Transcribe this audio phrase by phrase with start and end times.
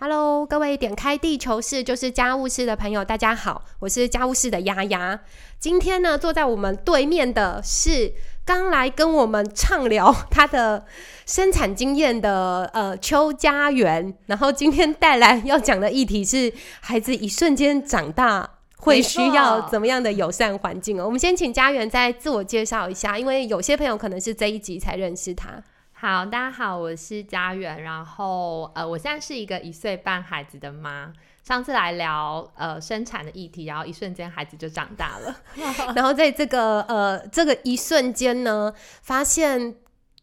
[0.00, 5.18] Hello，各位点开地球室就是家务室的朋友，大家好，我是家务室的丫丫。
[5.58, 8.12] 今天呢，坐在我们对面的是
[8.44, 10.86] 刚来跟我们畅聊他的
[11.26, 21.06] 生产经验的呃邱家园，然后今天带来要讲的议题是孩子一瞬间长大会需要怎么样的友善环境哦。
[21.06, 25.60] 我们先请家园再自我介绍一下，因为有些朋友可能是这一集才认识他。
[26.00, 31.12] 好，大家好，我是佳媛，然后呃，我现在是一个一岁半孩子的妈。
[31.42, 35.36] 上次来聊呃生产的议题，然后一瞬间孩子就长大了，
[35.96, 38.72] 然后在这个呃这个一瞬间呢，
[39.02, 39.74] 发现。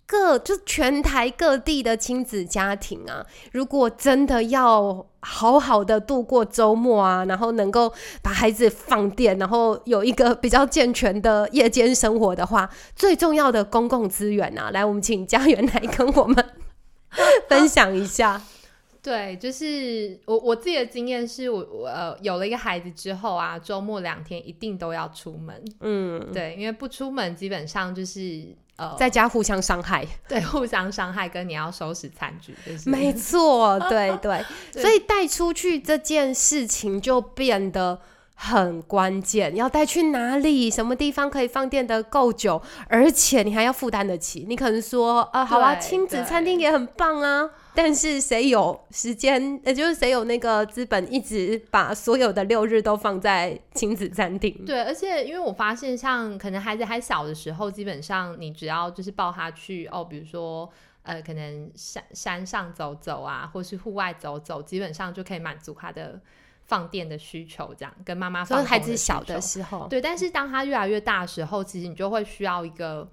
[0.07, 7.91] 各就全台各地的亲子家庭啊，如果真的要好好的度过周末啊，然后能够
[8.21, 16.45] 把孩子放电，然后有一个 比较健全的夜间生活的话，最重要的公共资源啊，来，我们请家园来跟我们
[17.49, 18.39] 分享一下。
[19.01, 25.63] 对，就是我我自己的经验是，我我呃有了一个孩子之后啊，周末两天一定都要出门。
[25.79, 28.55] 嗯，对，因为不出门基本上就是。
[28.77, 37.99] 呃，在家互相伤害， 对，互相伤害，跟你要收拾餐具，没错，对 对，所以带出去这件事情就变得
[38.35, 47.49] 很关键，要带去哪里，什么地方可以放电的够久，而且你还要负担得起，你可能说，啊，好啊，亲子餐厅也很棒啊。
[47.75, 49.59] 但是谁有时间？
[49.65, 54.65] 也就是谁有那个资本，一直把所有的六日都放在亲子餐厅？
[54.65, 60.69] 对，而且因为我发现，像可能孩子还小的时候，基本上你只要就是抱他去哦，比如说
[61.03, 66.19] 呃，可能山山上走走啊，或是户外走走，基本上就可以满足他的
[66.65, 67.73] 放电的需求。
[67.77, 70.01] 这样跟妈妈，所以孩子小的时候，对。
[70.01, 73.07] 但是当他越来越大的时候，其实你就会需要一个。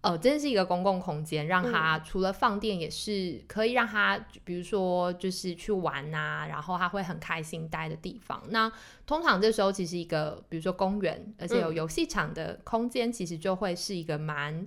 [0.00, 8.42] 呃，真是一个公共空间，让他除了放电，也是可以让他，比如说就是去玩呐，然后他会很开心待的地方。
[8.50, 8.70] 那
[9.06, 14.66] 通常这时候，其实一个比如说公园，而且有游戏场的空间，其实就会是一个蛮。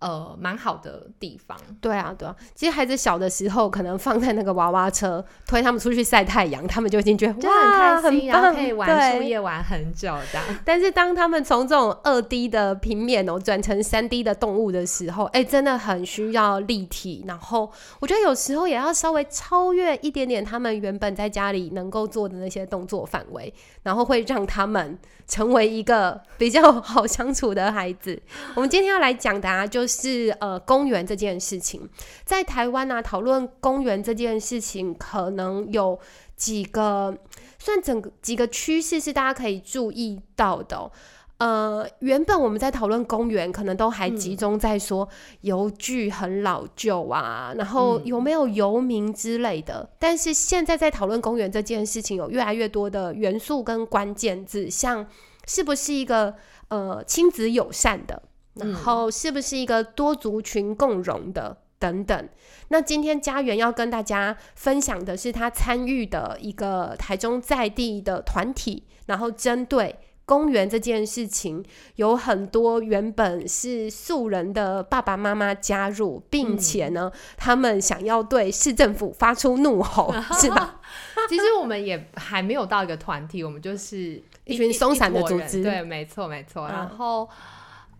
[0.00, 1.56] 呃，蛮好的地方。
[1.80, 2.34] 对啊，对啊。
[2.54, 10.44] 其实孩子小的时候，可能放在那个娃娃车，推他们出去晒太阳，他们就已经觉得哇，很开心，然后可以玩树叶玩很久这样。
[10.64, 17.24] 但是当他们从这种二 D 的平面哦转成三 D 的动物的时候，哎，真的很需要立体。
[17.26, 23.52] 然后我觉得有时候也要稍微超越一点点他们原本在家里能够做的那些动作范围，
[23.82, 28.20] 然后会让他们成为一个比较 好相处的孩子。
[28.54, 30.04] 我们今天要来讲的啊，就是。
[30.04, 31.88] 是呃，公园这件事情，
[32.26, 35.98] 在台湾呢，讨论公园这件事情，可能有
[36.36, 37.16] 几个
[37.58, 40.90] 算整个几个趋势是大家可以注意到的。
[41.38, 45.08] 呃，原本我们在讨论公园，可能都还集中在说
[45.40, 49.88] 邮具很老旧啊，然后有没有游民之类的。
[49.98, 55.06] 但是现在在讨论公园这件事情，有越来越多的元素跟关键字，像
[55.46, 56.34] 是不是一个
[56.68, 58.22] 呃亲子友善的。
[58.54, 62.28] 然后是不是一个多族群共融的等等？
[62.68, 71.62] 那今天家园要跟大家分享的是他参与的一个台中在地的团体，然后针对公园这件事情，
[71.96, 80.80] 有很多原本是素人的爸爸妈妈加入，并且呢，他们想要对市政府发出怒吼， 是吧？
[81.28, 87.28] 其实我们也还没有到一个团体，我们就是一群松散的组织，对，没错，没错，然后。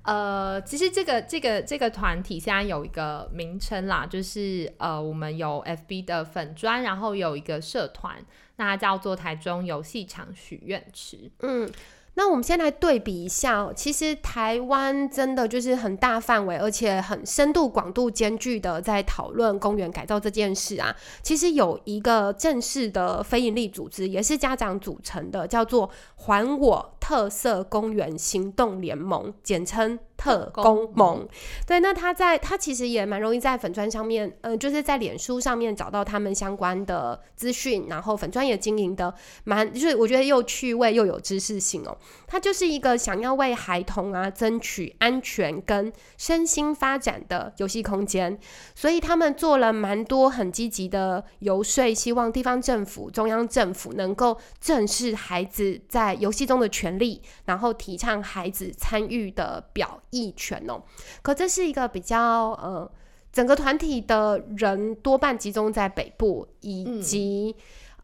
[0.05, 8.17] 呃，其实这个这个这个团体现在有一个名称啦，就是呃，我们有 FB 的粉砖，然后有一个社团，
[8.57, 11.31] 那叫做台中游戏场许愿池。
[11.41, 11.71] 嗯。
[12.17, 20.95] 那我们先来对比一下，其实台湾真的就是很大范围，而且很深度、广度兼具的在讨论公园改造这件事啊。
[21.23, 29.99] 其实有一个正式的非营利组织，也是家长组成的，叫做“还我特色公园行动联盟”，简称。
[30.25, 31.29] 特工盟，
[31.67, 39.15] 对，那他在他其实也蛮容易在粉砖上面，呃，就是在脸书上面找到他们相关的资讯，然后粉砖也经营的
[39.45, 41.95] 蛮，就是我觉得又趣味又有知识性哦。
[42.27, 48.39] 他就是一个想要为孩童啊争取安全跟身心发展的游戏空间，
[48.75, 60.01] 所以他们做了蛮多很积极的游说，希望地方政府、中央政府能够正视孩子在游戏中的权利，然后提倡孩子参与的表。
[60.15, 60.83] 意权哦，
[61.23, 62.91] 可这是一个比较呃，
[63.33, 67.55] 整个团体的人多半集中在北部，以及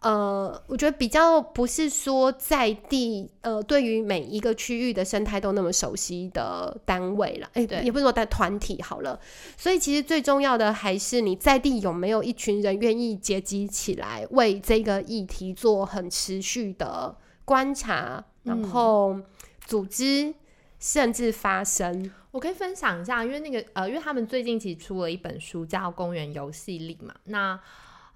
[0.03, 7.83] 呃，我觉得比较不是说在地呃，对于每一个区域的生态都那么熟悉的单位了，哎、对。
[7.83, 9.21] 也不是说在团体好了。
[9.59, 17.15] 所以其实最重要的还是你在地有没有一群人愿意结集起来，为这个议题做很持续的
[17.45, 18.65] 观察，然嗯。
[18.71, 19.21] 后
[19.67, 20.35] 组织
[20.81, 22.11] 甚至发生。
[22.32, 27.61] 我可以分享一下，因为那个呃，因为他们最近其实出了一本书叫《公园游戏力》嘛，那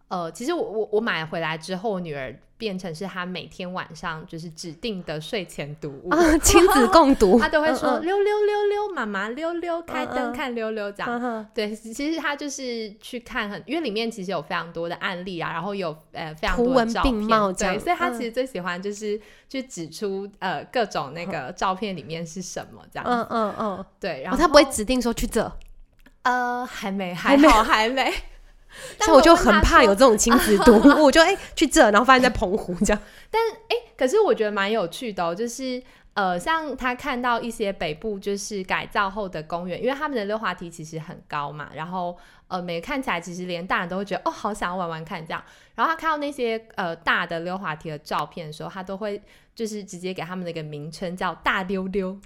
[0.09, 6.11] 呃，其实我我我买回来之后，我女儿变成是她每天晚上就是指定的睡前读物。
[6.11, 11.47] 啊，亲子 共读，她都会说嗯溜溜溜溜，妈妈溜溜，开灯看溜溜这样。
[11.55, 23.05] 对，其实她就是去看很，因为里面其实有非常多的案例啊，然后有呃非常多的照片对，所以她嗯其实最喜欢就是去指出呃各种那个照片里面是什么这样。
[23.09, 25.51] 嗯嗯嗯，对，然哦，后她不会指定说去这，
[26.23, 28.13] 呃，还没，还没还好，还没。
[28.99, 33.03] 但像我就很怕有这种亲子读物， 我就哎、去这，然后发现在澎湖这样。
[33.31, 35.83] 但哎可是我觉得蛮有趣的、哦，就是
[36.15, 42.17] 呃，像他看到一些北部就是改造后的公园，因为他们的溜滑梯其实很高嘛，然后
[42.47, 45.43] 呃，每看起来其实连大人都会觉得哦，好想要玩玩看这样。
[45.75, 49.21] 然后他看到那些呃大的溜滑梯的照片的时候，他都会
[49.57, 52.17] 就是直接给他们的一个名称叫大溜溜，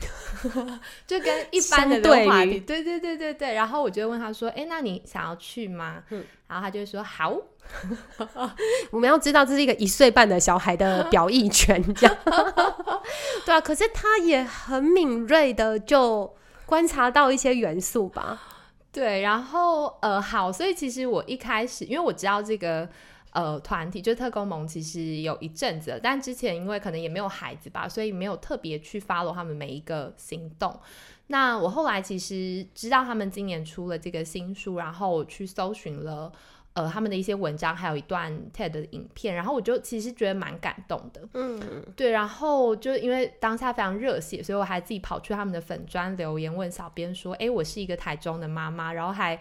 [1.06, 3.55] 就跟一般的对溜滑梯，对对对对对。
[3.55, 6.02] 然后我就会问他说，哎，那你想要去吗？
[6.11, 7.35] 嗯然后他就说好。
[8.91, 12.17] 我们要知道这是一个一岁半的小孩的 表意权，这样。
[13.44, 16.35] 对啊，可是他也很敏锐的就
[16.67, 18.41] 观察到一些元素吧。
[18.91, 22.88] 对，然后呃，好，所以其实我一开始，因为我知道这个
[23.32, 30.79] 呃团体，就特工盟，其实有一阵子了，但之前因为可能也没有孩子吧，所以没有特别去 follow 他们每一个行动。
[31.29, 36.32] 那我后来其实知道他们今年出了这个新书，然后我去搜寻了。
[36.78, 41.28] 呃，他们的一些文章，还有一段 TED 的影片，然后我就其实觉得蛮感动的。
[41.34, 41.60] 嗯，
[41.96, 49.36] 对，然后就因为当下非常热血，所以我还自己跑去他们的粉砖留言问小编说：“哎，我是一个台中的妈妈，然后还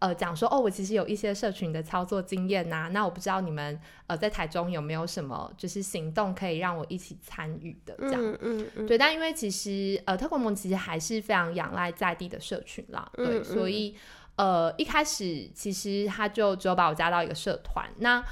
[0.00, 3.78] 呃讲说哦，我其实有一些社群的操作经验呐、那我不知道你们
[4.08, 8.20] 呃在台中有没有什么就是行动可以让我一起参与的这样。
[8.20, 13.94] 嗯嗯嗯，对，但因为其实呃，特工盟其实还是非常仰赖在地的社群啦，对，嗯嗯所以
[14.40, 18.24] 呃一开始其实他就只有把我加到一个社团，那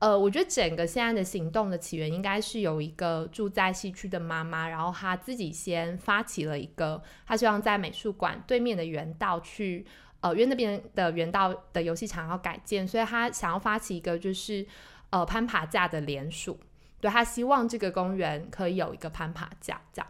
[0.00, 9.86] 呃，我觉得整个现在的行动的起源应该是有一个住在西区的妈妈，然后她自己先发起了一个，她希望在美术馆对面的园道去。
[10.22, 14.64] 呃，因为那边的园道的游戏场要改建，所以她想要发起一个就是
[15.10, 16.58] 呃攀爬架的联署，
[17.00, 20.08] 对她希望这个公园可以有一个攀爬架，这样。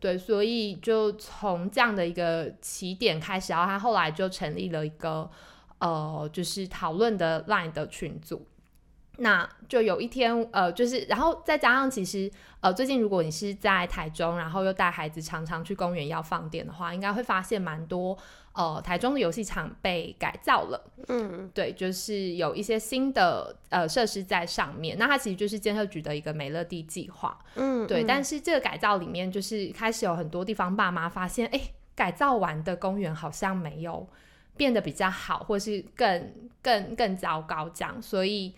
[0.00, 5.28] 对，所以就从这样的一个起点开始，然后他后来就成立了一个
[5.78, 8.46] 呃，就是讨论的 Line 的群组。
[9.20, 12.30] 那就有一天，呃，就是，然后再加上，其实，
[12.60, 18.16] 呃，最近如果你是在台中，然后又带孩子常常去公园要放电的话，应该会发现蛮多，
[18.58, 20.90] 呃，台中的游戏场被改造了。
[21.06, 24.98] 嗯对，就是有一些新的呃设施在上面。
[24.98, 27.38] 那它其实就是建设局的一个美乐地计划。
[27.54, 31.60] 嗯，对，嗯但是这个改造里面，就是开始有很多地方爸妈发现，哎，
[31.94, 34.04] 改造完的公园好像没有
[34.56, 38.52] 变得比较好，或是更更更糟糕这样，所以。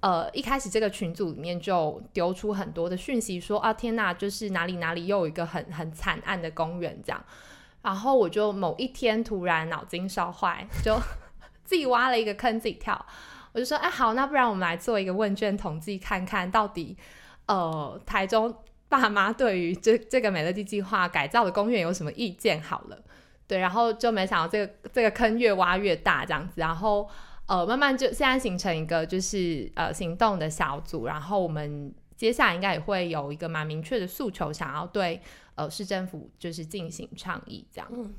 [0.00, 7.24] 呃，一开始这个群组里面就丢出很多的讯息说，啊天呐，就是哪里哪里又有一个很很惨案的公园这样，
[7.86, 11.00] 然后我就某一天突然脑筋烧坏，就
[11.64, 13.06] 自己挖了一个坑自己跳，
[13.52, 16.96] 我就说，哎好，那不然我们来做一个问卷统计，看看到底
[17.46, 18.52] 呃台中
[18.88, 22.98] 爸妈对于这这个美乐地计划改造的公园有什么意见好了。
[23.46, 27.08] 对，然后就没想到这个这个坑越挖越大这样子，然后
[27.46, 35.22] 呃慢慢就现在形成一个就是呃行动的小组，然后我们接下来应该也会有一个蛮明确的诉求，想要对
[35.56, 37.88] 呃市政府就是进行倡议这样。
[37.90, 38.14] 嗯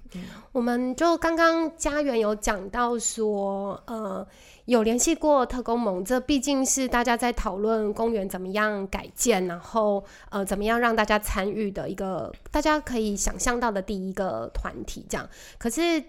[0.51, 4.27] 我们就刚刚家园有讲到说，呃，
[4.65, 15.29] 有联系过特工盟，这毕竟是大家在讨论公园怎么样改建，然后呃怎么样让大家参与的一个大家可以想象到的第一个团体，这样。
[15.57, 16.03] 可是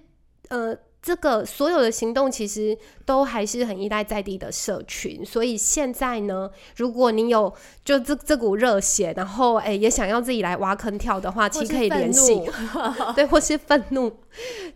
[0.49, 0.76] 呃。
[1.00, 2.76] 这个所有的行动其实
[3.07, 7.52] 都还是很依赖在地的社群，所以现在呢，如果你有
[7.85, 12.43] 就这这股热血，然后哎也想要自己来挖坑跳的话，其实可以联系，
[13.14, 14.12] 对，或是愤怒，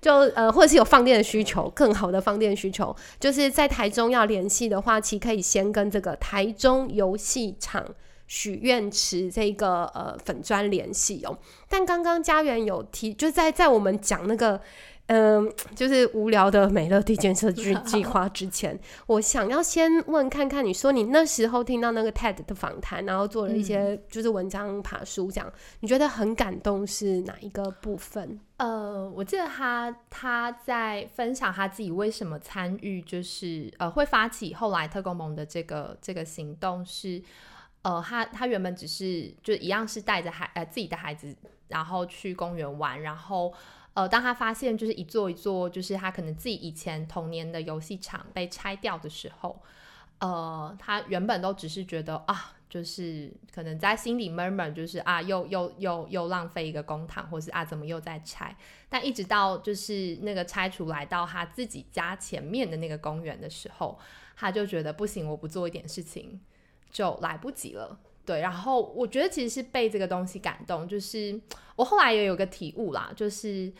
[0.00, 7.84] 就呃，或者是有放电的需求，更好的放电需求，就是在台中要联系的话，其实可以先跟这个台中游戏场
[8.26, 11.36] 许愿池这个呃粉砖联系哦。
[11.68, 14.60] 但刚刚家园有提，就在在我们讲那个
[15.06, 28.40] 嗯， 就是无聊的美乐蒂建设计计划之前，我想要先问看看，你说你那时候听到那个 TED 的访谈，然后做了一些就是文章爬书这样，你觉得很感动是哪一个部分？
[28.56, 37.20] 呃，我记得他他在分享他自己为什么参与，就是呃会发起后来特工盟的这个这个行动是，
[37.82, 41.36] 呃，他他原本只是就一样是带着孩呃自己的孩子，
[41.68, 43.52] 然后去公园玩，然后。
[43.94, 49.60] 呃，当他发现就是一座一座，就是他可能自己以前童年的游戏场被拆掉的时候，
[50.18, 58.56] 呃，他原本都只是觉得啊，就是可能在心里 murmur，就是啊，又又又又浪费一个公堂，或是啊，怎么又在拆？
[58.88, 63.98] 但一直到就是那个拆除来到他自己家前面的那个公园的时候，
[64.36, 66.40] 他就觉得不行，我不做一点事情
[66.90, 67.98] 就来不及了。
[68.24, 71.38] 对，然后我觉得其实是被这个东西感动，就是
[71.74, 73.72] 我后来也有个体悟啦，就是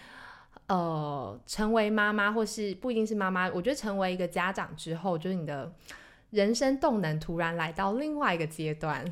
[0.67, 5.71] 呃，成为妈妈或是不一定是妈妈，我觉得成为一个家长之后，就是你的
[6.31, 9.05] 人生动能突然来到另外一个阶段，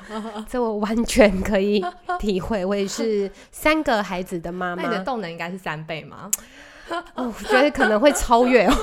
[0.48, 1.84] 这我完全可以
[2.18, 2.64] 体会。
[2.64, 6.30] 我也是三个孩子的妈妈，你的动能应该是三倍吗？
[7.16, 8.74] 我觉得可能会超越哦。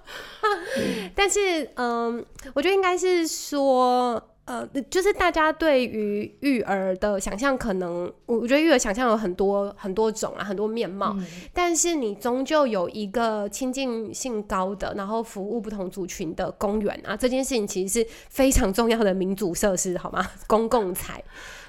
[1.14, 4.22] 但是，嗯，我觉得应该是说。
[4.48, 11.14] 呃，就是大家对于育儿的想象，可能我我觉得育儿想象有很多很多种啊，很多面貌。
[11.52, 20.26] 但是你终究有一个亲近性高的，然后服务不同族群的公园啊，这件事情其实是非常重要的民主设施，好吗？
[20.48, 21.22] 公共财，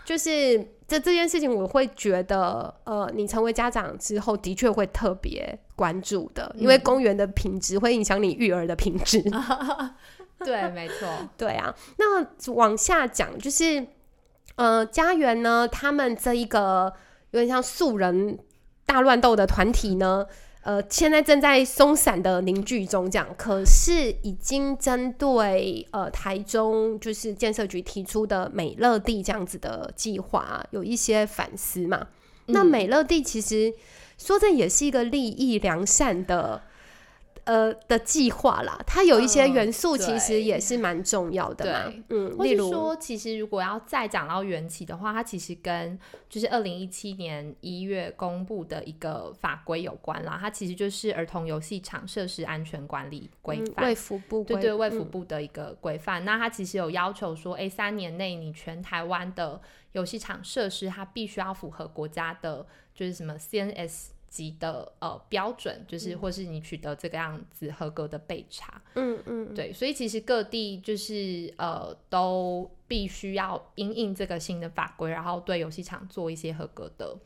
[0.05, 0.57] 就是
[0.87, 9.21] 这这件事情，我会觉得，呃，你成为家长之后，的确会特别关注的，因为公园的品质会影响你育儿的品质。
[10.45, 11.75] 对，没错，对啊。
[11.97, 13.85] 那往下讲，就是，
[14.55, 16.93] 呃，家园呢，他们这一个
[17.31, 18.39] 有点像素人
[18.85, 20.25] 大乱斗的团体呢，
[20.63, 23.27] 呃，现在正在松散的凝聚中，这样。
[23.37, 32.07] 可是已经针对呃台中就是建设局提出的美乐地这样子的计划，有一些反思嘛。
[32.47, 33.73] 那美乐地其实
[34.17, 36.63] 说这也是一个利益良善的。
[37.49, 41.91] 呃的计划啦，它有一些元素其实也是蛮重要的嘛。
[42.09, 50.37] 嗯，例如说，其实如果要再讲到缘起的话，它其实跟就是二零一七年一月公布的一个法规有关啦。
[50.39, 56.23] 它其实就是儿童游戏场设施安全管理规范，卫福部对对卫福部的一个规范。
[56.23, 59.59] 那它其实有要求说，哎，三年内你全台湾的
[59.93, 62.63] 游戏场设施，它必须要符合国家的，
[62.93, 64.09] 就是什么 CNS。
[64.29, 77.17] 级的呃标准，就是或是你取得这个样子合格的备查，嗯嗯，对，所以其实各地就是呃都必须要因应这个新的法规，然后对游戏场做一些合格的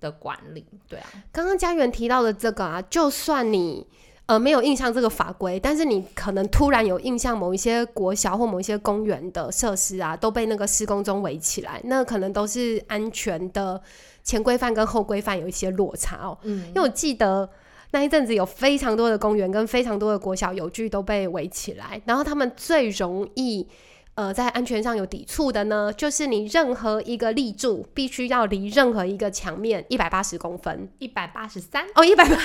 [0.00, 1.06] 的管理，对啊。
[1.32, 3.86] 刚刚家园提到的这个啊，就算你
[4.26, 13.82] 呃没有印象这个法规，但是你可能突然有印象，某一些国小或某一些公园的设施啊都被那个施工中围起来，那可能都是安全的。
[14.22, 17.48] 前规范跟后规范有一些落差哦，嗯，因为我记得
[17.90, 23.66] 那一阵子有非常多的公园跟非常多的国小有具都被围起来，然后他们最容易。
[24.14, 32.36] 呃，在安全上有抵触的呢，就是你任何一个立柱必须要离任何一个墙面一百八十公分，一百八十三哦，一百八。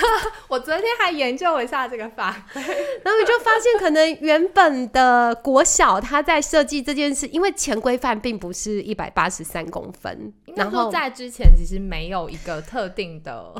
[0.48, 13.54] 我昨天还研究了一下这个法 然后你就发现，可能原本的国小他在设计这件事，因为前规范并不是一百八十三公分，然后在之前其实没有一个特定的。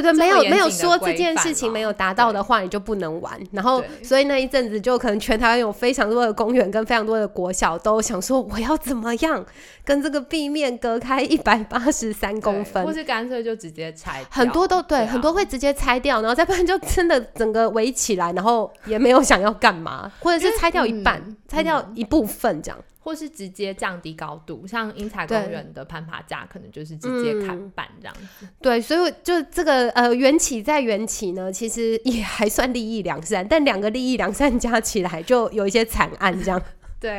[0.00, 3.38] 对对，没有没有说这件事情没有达到的话，你就不能玩。
[3.50, 9.44] 然后，所以那一阵子就可能全台湾有非常多的公园跟非常多的国小都想说，我要怎么样
[9.84, 14.24] 跟这个壁面隔开一百八十三公分，或是干脆就直接拆。
[14.30, 22.78] 很多都对，很多会直接拆掉，然后再不然就真的整个围起来，然后也没有想要干嘛，或者是拆掉一半，拆掉一部分这样。
[23.04, 28.46] 或是直接降低高度，像英才公园的攀爬架，可能就是直接砍半这样子。
[28.60, 36.62] 对，所以就这个呃缘起在缘起呢，其实也 还算利益良善，但两个利益良善加起来就有一些惨案这样。
[37.00, 37.18] 对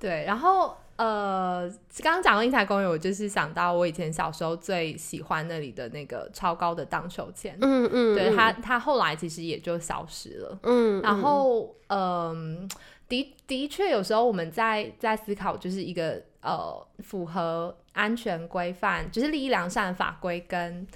[0.00, 1.70] 对，然后呃，
[2.02, 7.54] 刚刚讲到英才公园，我就是想到我以前小时候最喜欢那里的那个超高的荡秋千。
[7.60, 10.58] 嗯嗯，对它它后来其实也就消失了。
[10.62, 12.66] 嗯，然后嗯。
[13.12, 20.86] 的的确，有时候我们在在思考，就是一个呃符合安全规范，就是利益良善的法规，跟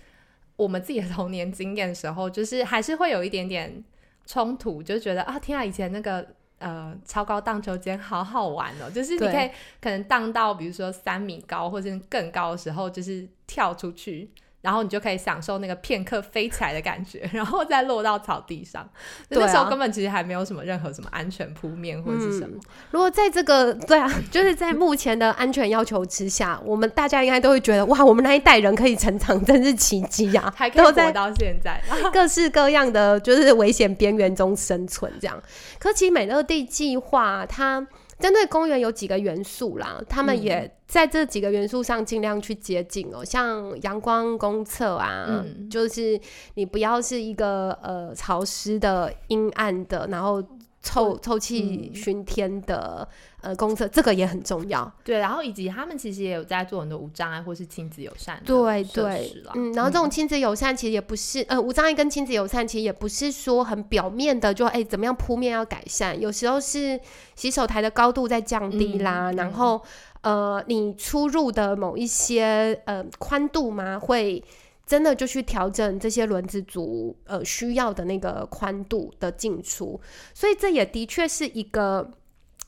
[0.57, 3.85] 我们自己的童年经验的时候，就是还是会有一点点
[4.25, 6.27] 冲突，就觉得啊，天啊，以前那个
[6.59, 14.31] 呃超高荡秋千好好玩哦，就是你可以可能荡到比如说三米高或者更高的时候，就是跳出去。
[14.67, 18.85] 然后你就可以享受那个片刻飞起来的感觉， 然后再落到草地上。
[19.29, 22.59] 那时候根本其实还没有什么任何什么安全铺面或者是什么。
[22.91, 30.53] 如果在这个 对啊，就是在目前的安全要求之下，我们大家应该都会觉得哇，我们那一代人可以成长，真是奇迹啊！
[30.57, 31.81] 还可以活到现在，
[32.13, 35.41] 各式各样的就是危险边缘中生存这样。
[35.79, 37.87] 可其美乐地计划它
[38.19, 40.43] 针对公园有几个元素啦，他们嗯。
[40.43, 45.69] 也在这几个元素上尽量去接近哦，像阳光公厕啊，嗯。
[45.69, 46.19] 就是
[46.55, 50.43] 你不要是一个呃潮湿的、阴暗的，然后
[50.87, 53.07] 臭臭气嗯熏天的、
[53.41, 54.91] 呃公厕，这个也很重要。
[55.03, 67.01] 对，然后以及他们其实也有在做很多无障碍或是亲子友善的对对，嗯，然后这种亲子友善其实也不是，呃，无障碍跟亲子友善其实也不是说很表面的就，哎怎么样铺面要改善，有时候是
[67.35, 69.83] 洗手台的高度在降低啦，嗯然后
[70.21, 74.43] 呃你出入的某一些呃宽度嘛会。
[74.87, 80.01] 真的就去调整这些轮子组呃需要的那个宽度的进出，
[80.33, 82.09] 所以这也的确是一个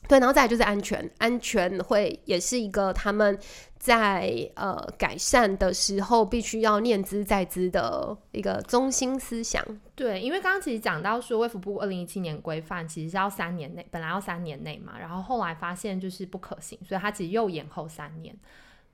[0.07, 3.37] 对，然后再就是安全，安全会也是一个他们
[3.77, 9.63] 在呃改善的时候必须要念兹在兹的一个中心思想。
[9.95, 18.35] 对，因为刚刚其实讲到说，卫福部二零一七年规范其实是要三年内，本来要三年内嘛，然后后来发现就是不可行，所以他其实又延后三年。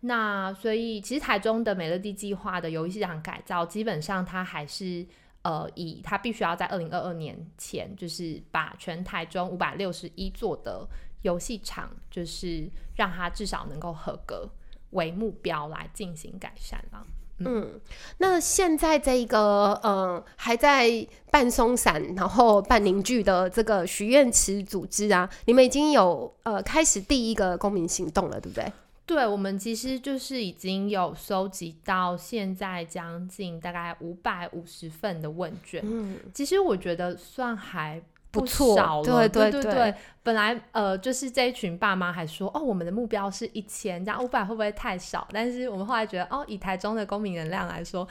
[0.06, 5.06] 那所以其实台中的美乐蒂计划的游戏场改造，基本上它还是
[5.42, 10.88] 呃以它必须要在二零二二年前，就是把全台中五百六十一座的
[11.24, 14.48] 游戏场，就是让它至少能够合格
[14.92, 17.04] 为目标来进行改善啦。
[17.40, 17.82] 嗯，
[18.20, 28.72] 那现在这一个呃还在半松散，然后半凝聚的这个许愿池组织啊，你们已经有呃开始第一个公民行动了，对不对？
[29.06, 39.96] 对，我们其实就是已经有收集到现在将近大概五百五十份的问卷，嗯，其实我觉得算还不错对对对对对。
[40.24, 45.28] 本来呃，就是这一群爸妈还说，哦，我们的目标是一千，这样五百会不会太少？
[45.32, 48.08] 但是我们后来觉得，哦，以台中的公民能量来说，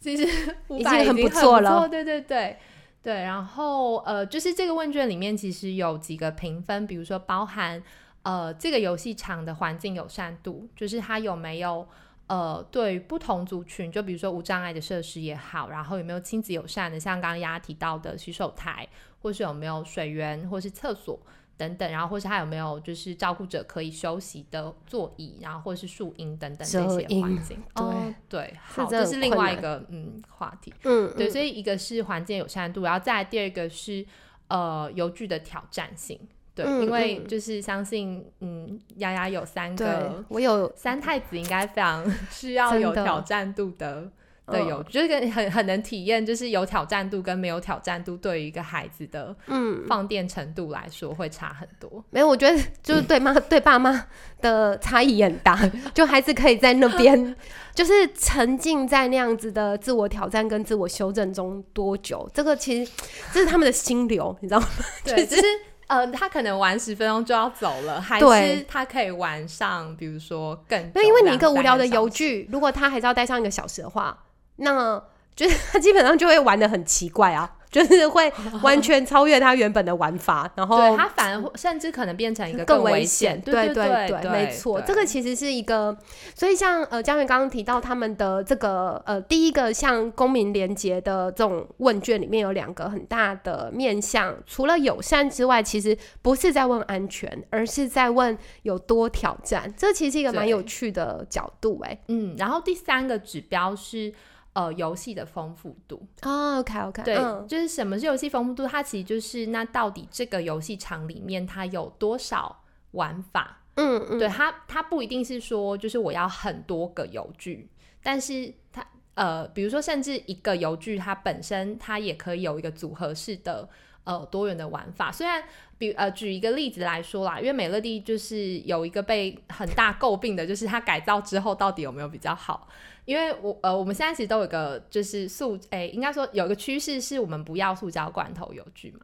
[0.00, 0.24] 其实
[0.68, 2.56] 五百已经很不不错了对对对。
[3.00, 7.80] 对，然后呃，就是这个问卷里面其实有几个评分，比如说包含
[8.28, 11.88] 呃这个游戏场的环境友善度，就是它有没有
[12.26, 18.86] 呃对于不同族群，就比如说无障碍的设施也好，然后有没有亲子友善的，像刚刚丫提到的洗手台，
[19.22, 21.18] 或是有没有水源或是厕所
[21.56, 27.56] 等等，然后或是它有没有就是照顾者可以休息的座椅，然后或是树荫等等这些环境。
[27.74, 30.70] 对哦对，好，这是另外一个嗯话题。
[30.84, 34.04] 嗯，对，嗯所以一个是环境友善度，然后再来第二个是
[34.48, 36.20] 呃邮具的挑战性。
[36.64, 44.10] 对，嗯因为嗯就是相信嗯丫丫有三个我有三太子，应该非常 需要有挑战度的。
[44.50, 52.02] 队友，就是跟很很能体验，就是有挑战度跟没有挑战度对于一个孩子的嗯放电程度来说会差很多。
[52.08, 54.06] 没有，我觉得就是对妈对爸妈
[54.40, 55.54] 的差异也很大，
[55.92, 57.36] 就孩子可以在那边
[57.74, 62.26] 就是沉浸在那样子的自我挑战跟自我修正中多久？
[62.32, 62.90] 这个其实
[63.34, 64.66] 这是他们的心流，你知道吗？
[65.04, 65.42] 对，就是
[65.88, 74.16] 呃，他可能玩十分钟就要走了，还是他可以玩上，比如说更因为你一个无聊的小时邮具，如果他还是要待上一个小时的话，
[74.56, 75.02] 那
[75.34, 83.40] 就是他基本上就会玩的很奇怪啊，就是会完全超越他原本的玩法，然后对他反而会甚至可能变成一个更危险。
[83.40, 85.96] 对对对没错，对这个其实是一个，
[86.34, 99.72] 所以像呃江源刚刚提到他们的这个呃第一个像公民连结的这种问卷里面有两个很大的面向，除了友善之外，其实不是在问安全，而是在问有多挑战。
[99.76, 104.12] 这其实是一个蛮有趣的角度、哎，嗯，然后第三个指标是
[104.58, 106.04] 呃游戏的丰富度。
[106.22, 108.66] 哦，OK OK，对，嗯就是什么是游戏丰富度？
[108.66, 113.62] 它其实就是那到底这个游戏场里面它有多少玩法？
[113.74, 117.68] 嗯嗯，对它，它不一定是说就是我要很多个游具，
[118.02, 123.68] 但是它呃，比如说甚至一个游具它本身它也可以有一个组合式的
[124.08, 125.12] 呃多元的玩法。
[125.12, 125.44] 虽然
[125.76, 132.66] 比呃举一个例子来说啦，因为美乐蒂就是有一个被很大诟病的，就是它改造之后到底有没有比较好。
[133.04, 139.00] 因为我呃，我们现在其实都有一个就是塑，诶、应该说有一个趋势是我们不要塑胶罐头游具嘛，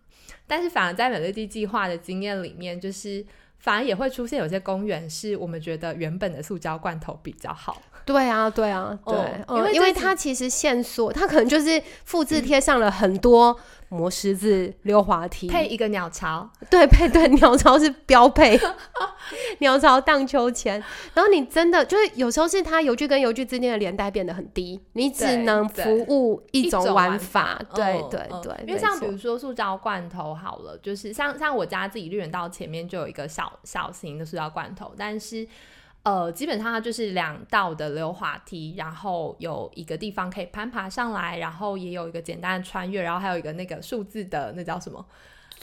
[0.46, 3.24] 但是反而在美乐蒂计划的经验里面，就是
[3.58, 9.16] 反而也会出现有些公园是我们觉得原本的塑胶罐头比较好，对啊，对啊，对，
[9.56, 18.60] 因为因为它其实线索，它可能就是复制贴上了很多磨石子、溜滑梯，配一个鸟巢，对配对鸟巢是标配，
[19.60, 20.82] 鸟巢荡秋千，
[21.14, 27.58] 然后你真的就是有时候是它邮局跟邮局之间的连带变得很低，你只能服务一种玩玩法。
[27.74, 35.46] 对对对，因为像比如说塑胶罐头好了，就是像像我家自己绿园道前面就有一个小小型的塑胶罐头，但是
[36.04, 45.04] 呃，基本上它就是两道的溜滑梯，然后有一个地方可以攀爬上来，然后也有一个简单的穿越，然后还有一个那个数字的那叫什么？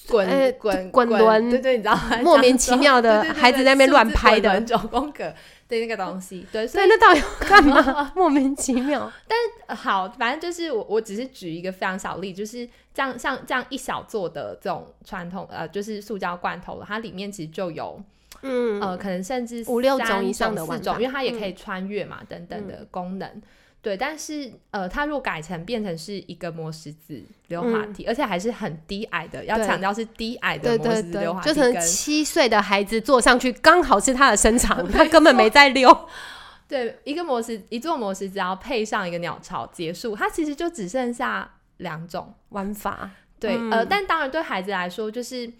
[0.07, 2.17] 滚呃滚滚轮对对，你知道吗？
[2.23, 5.31] 莫名其妙的孩子在那边乱拍的九宫格
[5.67, 8.11] 对那个东西，对，所，以那到底要干嘛？
[8.15, 9.11] 莫名其妙。
[9.27, 18.01] 但好，反正就是我，我只是举一个非常小例，就是这样，像这样一小座的这种传统呃，就是塑胶罐头，它里面其实就有
[18.41, 23.41] 嗯，呃，可能甚至五六三种以上的四种，因为它也可以穿越嘛，等等的功能。
[23.81, 36.07] 对，但是呃，它如果改成变成是一个磨石子溜滑梯，而且还是很低矮的，要强调是低矮的对磨石子溜滑，梯，就可能跟七岁的孩子坐上去刚好是他的身长， 他根本没在溜。
[36.69, 42.33] 对一个磨石一座磨石，只要配上一个鸟巢结束，它其实就只剩下两种。
[42.49, 45.51] 玩法，对，嗯呃，但当然对孩子来说，就是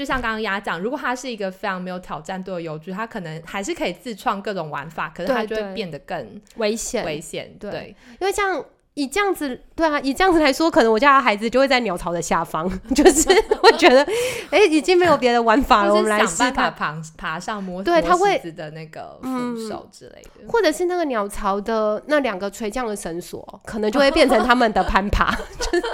[0.00, 7.04] 就像刚刚鸭讲，如果他是一个非常没有挑战度的游具，他可能还是可以自创各种玩法，可是对他就会对变得更危险。
[7.04, 7.54] 危险。
[7.60, 13.28] 对对，因为这样以这样子，对啊，以这样子来说，可能我家的孩子就会在鸟巢的下方， 就是
[13.60, 14.02] 会觉得，
[14.50, 17.02] 哎、已经没有别的玩法了，我们来试想办法看。
[17.18, 20.48] 爬爬上摸摸对他会的那个嗯扶手之类的。
[20.48, 25.84] 或者是那个鸟巢的那两个垂降的绳索，可能就会变成他们的攀爬， 就是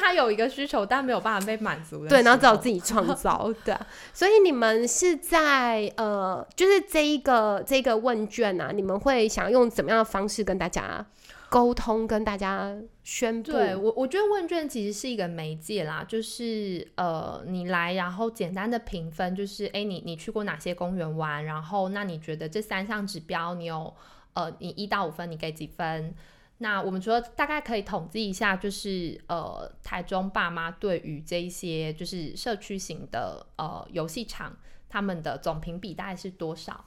[0.00, 2.08] 他有一个需求，但没有办法被满足的。
[2.08, 3.86] 对，然后只好自己创造， 对啊。
[4.12, 11.04] 所以你们是在呃，就是这一个这个问卷啊，你们会想用怎么样的方式跟大家
[11.48, 13.50] 沟通，跟大家宣布？
[13.50, 23.92] 对我，我觉得问卷其实是一个媒介啦，就是呃，你来然后简单的评分，就是哎，你你去过哪些公园玩，然后那你觉得这三项指标你有
[24.34, 26.14] 呃，你一到五分你给几分？
[26.62, 34.56] 那我们除了大概可以统计一下，就是呃，台中爸妈对于这一些就是社区型的呃游戏场，
[34.88, 36.84] 他们的总评比大概是多少？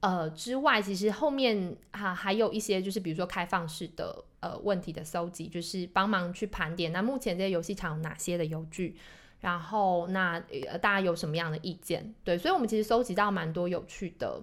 [0.00, 6.90] 呃之外，其实后面还、还有一些就是比如说开放式的呃问题的搜集，就是帮忙去盘点。
[6.90, 8.96] 那目前这些游戏场有哪些的邮具？
[9.40, 12.14] 然后那呃大家有什么样的意见？
[12.24, 14.42] 对，所以我们其实收集到蛮多有趣的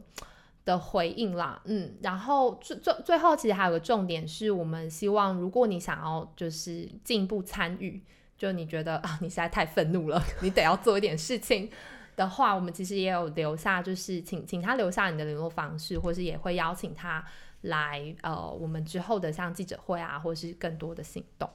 [0.67, 8.03] 的回应啦，嗯，然后最最最后其实还有个重点是我们希望，如果你想要就是进一步参与，
[8.37, 11.69] 就你觉得啊你实在太愤怒了，你得要做一点事情。
[12.17, 17.23] 的话，我们其实也有留下，就是请请他留下你的联络方式，或是也会邀请他
[17.61, 21.49] 来呃，我们之后的像记者会啊，或是更多的行动。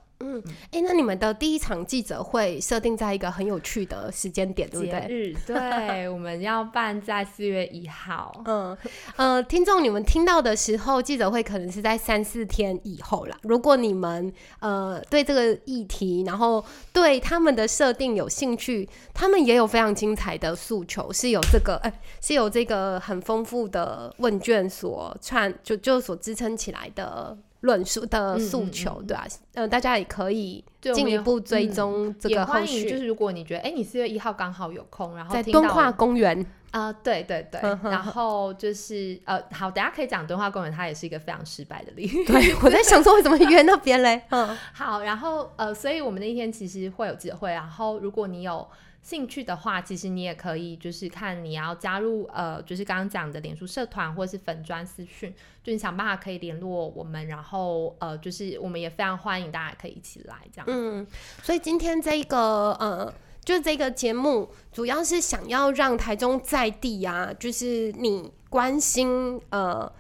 [0.71, 5.07] 哎、那你们的第一场记者会设定在一个很有趣的时间点，对不对？
[5.09, 8.43] 日，对， 我们要办在四月一号。
[8.45, 8.77] 嗯，
[9.17, 13.37] 呃，听众，你们听到的时候，记者会可能是在三四天以后啦。
[13.43, 36.47] 如果你们呃对这个议题，然后对他们的设定有兴趣，他们也有非常精彩的诉求，是有这个哎、是有这个很丰富的问卷所串就就所支撑起来的论述的嗯诉求，嗯嗯对啊，呃，大家也可以进一步追嗯踪这个后续，就是如果你觉得，哎、你四月一号刚好有空，然后在敦化公园。
[36.73, 42.33] 啊、对对对，然后就是呃，好，等下可以讲敦化公园，它也是一个非常失败的例子。
[42.33, 44.23] 对，我在想说为什么约那边嘞？
[44.31, 44.57] 嗯。
[44.73, 48.67] 好，然后呃，所以我们那一天其实会有记者会，然后如果你有
[49.03, 60.67] 兴趣的话，其实你也可以就是看你要加入呃，就是刚刚讲的脸书社团或是粉砖私讯，就你想办法可以联络我们，然后呃，就是我们也非常欢迎大家可以一起来这样。
[60.69, 61.07] 嗯，
[61.43, 63.13] 所以今天这个呃，
[63.45, 69.93] 就是这个节目，主要是想要让台中在地啊，就是你关心呃。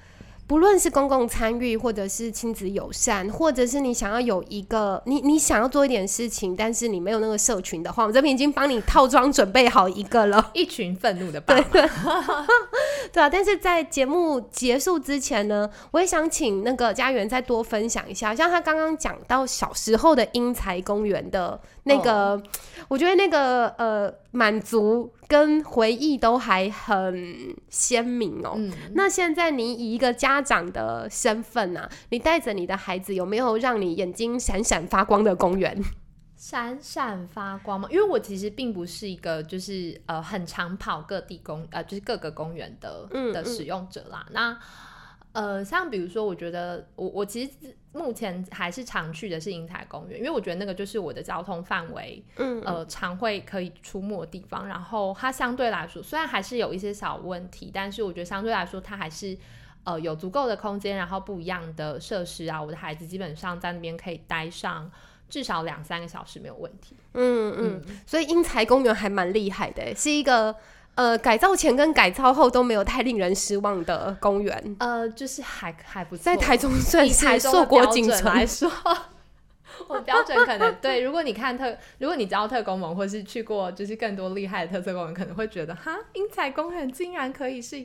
[0.52, 10.46] 不论是公共参与，或者是亲子友善，或者是你想要有一个你你想要做一点事情，但是你没有那个社群的话，我们这边已经帮你套装准备好一个了。
[10.52, 11.64] 一群愤怒的爸妈，
[13.10, 22.42] 对啊，但是在节目结束之前呢，我也想请那个家园再多分享一下，像他刚刚讲到小时候的英才公园的那个，
[22.88, 28.54] 我觉得那个呃满足跟回忆都还很鲜明哦。
[28.56, 35.76] 嗯，那现在你以一个家长的身份啊，你带着你的孩子，有没有让你眼睛闪闪发光的公园？
[36.36, 37.88] 闪闪发光吗？
[37.90, 44.26] 因为我其实并不是一个就是呃很常跑各地公呃就是各个公园的的使用者啦。
[44.32, 44.58] 那
[45.32, 47.50] 呃，像比如说，我觉得我我其实
[47.92, 54.66] 目前还是常去的是英才公园，因为我觉得那个就是我的交通范围，嗯呃，常会可以出没的地方。
[54.66, 59.36] 然后它相对来说，虽然还是有一些小问题，但是我觉得相对来说，它还是
[59.84, 64.90] 呃有足够的空间，然后不一样的设施啊，我的孩子基本上在那边可以待上
[65.30, 66.94] 至少两三个小时没有问题。
[67.14, 70.54] 嗯嗯，所以英才公园还蛮厉害的，是一个
[70.94, 78.46] 呃改造前跟改造后都没有太令人失望的公园，呃，就是还还不错，在台中算是硕果仅存准来。
[78.46, 78.70] 说。
[79.88, 87.84] 我标准可能对，如果你看特，如果你知道特工盟，或是去过就是更多厉害的特色公园，可能会觉得哈，英才公园竟然可以是，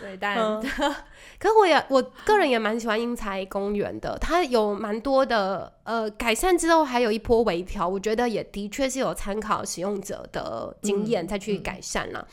[0.00, 0.62] 对，但、嗯
[1.38, 12.26] 可我也我个人也蛮喜欢英才公园的，它有蛮多的呃改善之后，还有一波微调，我觉得也的确是有参考使用者的经验嗯再去嗯改善啦。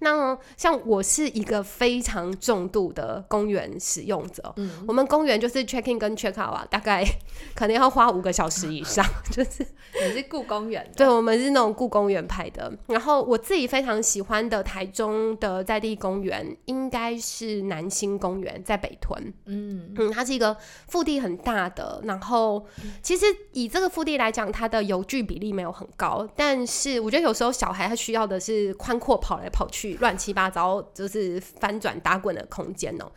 [0.00, 7.04] 那像我是一个非常重度的公园使用者，嗯，我们公园就是 check in 跟 check out 啊，大概
[7.54, 9.66] 可能要花五个小时以上， 就是
[10.06, 12.72] 你是故宫园，对，我们是那种故公园派的。
[12.86, 19.32] 然后我自己非常喜欢的台中的在地公园，应该是南星公园，在北屯。
[19.46, 20.56] 嗯嗯，它是一个
[20.86, 22.64] 腹地很大的，然后
[23.02, 33.10] 其实以这个腹地来讲，它的游距比例没有很高，但是我觉得有时候小孩他需要的是宽阔跑来跑去、乱七八糟就是翻转打滚的空间哦。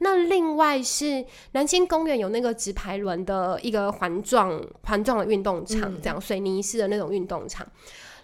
[0.00, 7.66] 那另外是南星公园有那个直排轮的一个环状环状的运动场，嗯这样水泥式的那种运动场。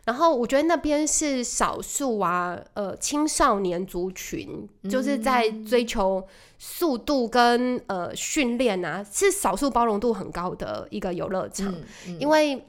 [0.05, 6.23] 然后我觉得那边是少数啊，呃，青少年族群就是在追求
[6.59, 12.63] 速度跟呃训练啊，是少数包容度很高的一个游乐场，嗯嗯因为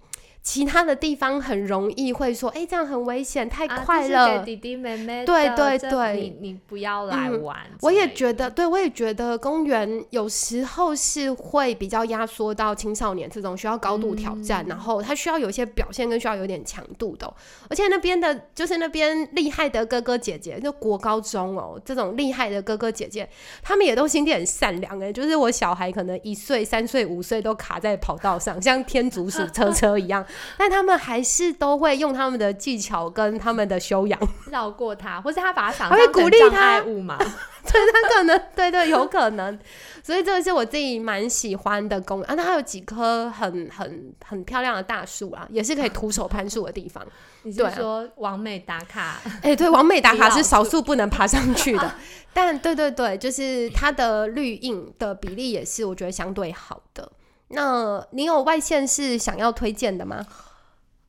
[0.45, 4.43] 其他的地方很容易会说，哎、这样很危险，太啊快了。
[4.43, 6.13] 弟弟妹妹，对对对。
[6.13, 17.25] 你你不要来嗯玩、我也觉得，，对我也觉得公园有时候是会比较压缩到青少年这种需要高度挑战，然后他需要有一些表现跟需要有点强度的。
[17.25, 17.33] 哦、
[17.67, 23.27] 而且那边的就是那边厉害的哥哥姐姐，就国高中哦这种厉害的哥哥姐姐，
[23.63, 30.23] 他们也都心地很善良哎， 就是我小孩可能一岁、三岁、五岁都卡在跑道上，像天竺鼠车车一样，
[30.57, 34.19] 但他们还是都会用他们的技巧跟他们的修养。
[34.51, 37.17] 绕过他，或是他把他想还会象成障鼓励他碍物嘛？
[37.65, 39.59] 他可能对对有可能，
[40.03, 42.35] 所以这个是我自己蛮喜欢的公园啊。
[42.35, 47.03] 那还有几棵很很很漂亮的大树啊，也是可以徒手攀树的地方。
[47.41, 49.19] 你是说完美打卡？
[49.41, 51.95] 哎、对，完美打卡是少数不能爬上去的，
[52.33, 57.11] 但对对对，就是它的绿荫的比例也是我觉得相对好的。
[57.55, 60.23] 那你有外线是想要推荐的吗？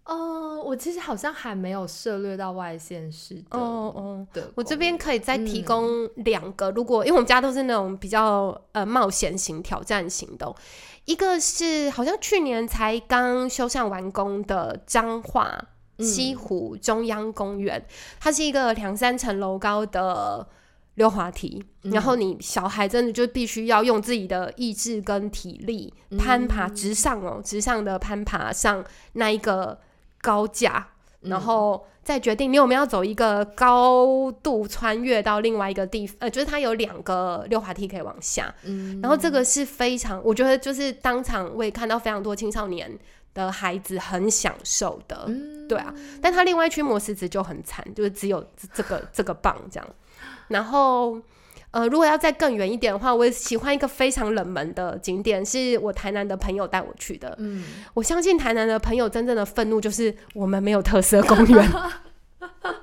[0.04, 3.59] 呃，我其实好像还没有涉略到外县市的。
[3.59, 10.54] 哦哦，对我这边可以再提嗯供两个，如果因为我们家都是那种比较呃冒险型、挑战型的哦、
[11.06, 15.52] 一个是好像去年才刚修缮完工的彰化
[15.98, 17.85] 西嗯湖中央公园，
[18.20, 20.46] 它是一个两三层楼高的
[20.96, 29.78] 溜滑梯，嗯然后你小孩真的就必须要用自己的意志跟体力攀爬直上哦，直上的攀爬上那一个
[30.20, 30.88] 高架，
[31.22, 31.30] 嗯。
[31.30, 39.00] 然后再决定你有没有要走一个高度穿越到另外一个地方，呃，就是它有两个溜滑梯可以往下，嗯。
[39.02, 42.90] 然后这个是非常，我觉得就是当场我也看到非常多青少年
[43.37, 49.88] 的孩子很享受的，嗯对啊，但他另外一区摩石子就很惨，就是只有这这个这个棒这样，
[50.49, 51.20] 然后。
[51.72, 57.35] 呃，如果要再更远一点的话，我也喜欢一个非常冷门的景点，是我台南的朋友带我去的。
[57.38, 61.70] 嗯，我相信台南的朋友真正的愤怒就是我们没有特色公园。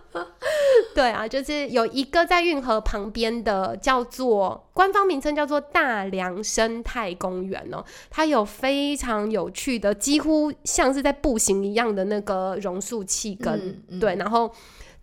[0.96, 14.52] 对啊，就是有一个在运河旁边的，叫做官方名称叫做大良生态公园哦，它有非常有趣的，几乎像是在步行一样的那个榕树气根，嗯嗯对，然后。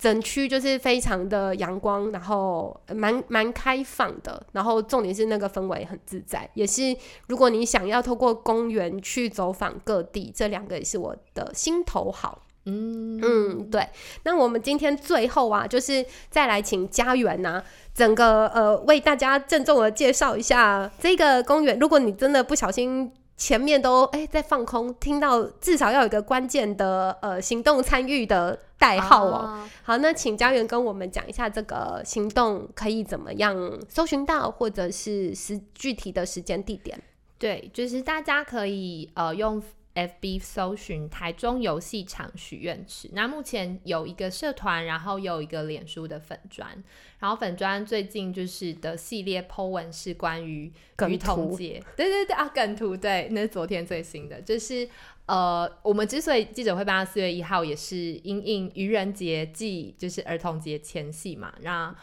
[0.03, 12.41] 整区就是非常的阳光，然后蛮蛮开放的，然后重点是那个氛围很自在，也是如果你想要透过公园去走访各地，这两个也是我的心头好。
[12.67, 13.89] 嗯嗯，对。
[14.25, 17.63] 那我们今天最后啊，就是再来请家园呐、
[17.95, 21.79] 整个呃为大家郑重的介绍一下这个公园。
[21.79, 29.33] 如果你真的不小心前面都哎在放空，听到至少要有一个关键的呃行动参与的代号哦。
[29.33, 33.57] 啊好，那请家园跟我们讲一下这个行动可以怎么样
[33.89, 37.03] 搜寻到，或者是时具体的时间地点。
[37.39, 39.63] 对，就是大家可以呃用
[39.95, 43.09] FB 搜寻台中游戏场许愿池。
[43.13, 46.83] 那目前有一个社团，然后有一个脸书的粉砖。
[47.19, 54.89] 然后粉砖最近就是的系列 po 文是关于梗儿童图节，对对对啊，梗图对，那是昨天最新的，就是
[55.27, 61.95] 呃，我们之所以记者会办到四月一号，也是因应愚人节暨就是儿童节前夕嘛，让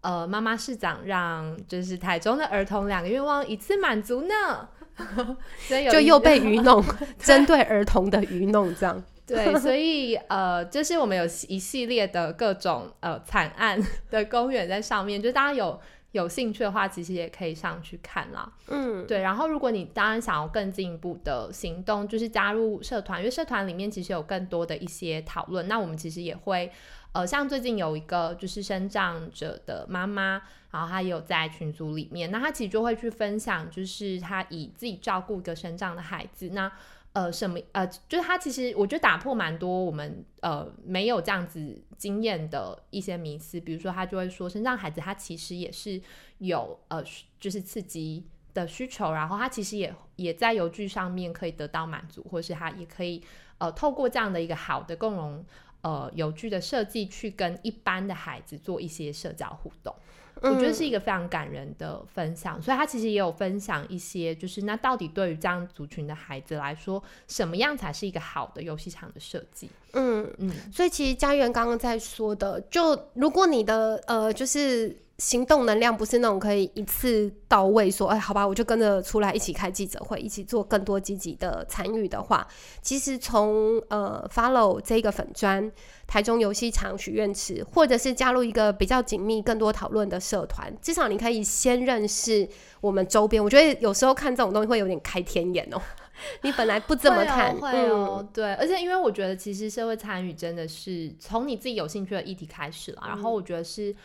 [0.00, 4.70] 呃妈妈市长让就是台中的儿童两个愿望一次满足呢，
[5.68, 6.84] 所以就又被愚弄，
[7.18, 9.02] 针对儿童的愚弄这样。
[9.26, 13.76] 对，所以呃，就是我们有一系列的各种呃惨案
[14.08, 15.80] 的公园在上面，就大家有
[16.12, 18.50] 有兴趣的话，其实也可以上去看啦。
[18.68, 25.68] 嗯，对，然后如果你当然想要更进一步的行动，就是加入社团，因为社团里面其实有更多的一些讨论。
[25.68, 26.72] 那我们其实也会，
[27.12, 30.40] 呃，像最近有一个就是生长者的妈妈，
[30.70, 36.72] 然后她也有在群组里面，那她其实就会去分享，就是她以自己照顾一个生长的孩子，那
[37.16, 46.00] 呃什么呃，就是他其实我觉得打破蛮多我们呃没有这样子经验的一些迷思，比如说他就会说，生长孩子他其实也是
[46.38, 47.02] 有呃
[47.40, 48.26] 就是刺激。
[48.56, 53.22] 的需求，然后他其实也也在游具上面可以得到满足，或是他也可以
[53.58, 55.44] 呃透过这样的一个好的共融
[55.82, 59.94] 呃游具的设计，去跟一般的孩子做一些社交互动。
[60.42, 69.70] 我觉得是一个非常感人的分享，所以他其实也有分享一些，就是那到底对于这样族群的孩子来说，什么样才是一个好的游戏场的设计？
[69.92, 74.96] 嗯，嗯，所以其实家园刚刚在说的，就如果你的呃就是。
[75.18, 82.46] 行动能量不是那种可以一次到位，说哎，好吧，我就跟着出来一起开记者会，一起做更多积极的参与的话，
[82.82, 85.72] 其实从呃 follow 这个粉砖
[86.06, 92.46] 台中游戏场许愿池，或者是加入一个比较紧密、更多讨论的社团，至少你可以先认识
[92.82, 93.42] 我们周边。
[93.42, 95.80] 我觉得有时候看这种东西会有点开天眼哦，
[96.42, 103.96] 你本来不这么看，会哦，嗯、对，而且因为我觉得其实社会参与真的是从你自己有兴趣的议题开始了，然后我觉得是。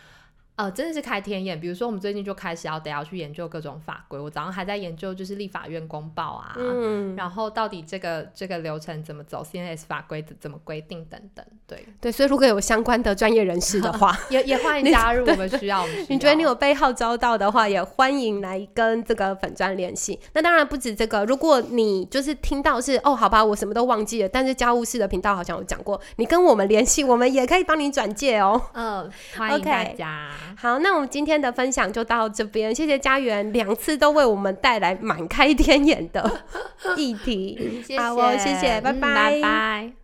[0.62, 1.60] 呃，真的是开天眼。
[1.60, 4.19] 比如说，我们最近就开始要得要去研究各种法规。
[4.19, 11.43] 我早上还在研究，就是立法院公报啊，嗯，然后到底这个这个流程怎么走，CNS 法规怎么规定等等。
[11.65, 15.26] 对对，所以如果有相关的专业人士的话， 也也欢迎加入。
[15.26, 20.19] 我们需要，你觉得你有被号召到的话，也欢迎来跟这个粉专联系。
[20.34, 28.62] 那当然不止这个，如果你就是听到是哦，好吧，我什么都忘记了，但是家务事的频道好像有讲过，你跟我们联系，我们也可以帮你转介哦。
[28.74, 30.30] 嗯，欢迎大家。
[30.57, 36.41] 好，那我们今天的分享就到这边，谢谢家园两次都为我们带来满开天眼的
[36.97, 37.83] 议题。
[37.97, 40.00] 好哦，谢谢，拜拜拜。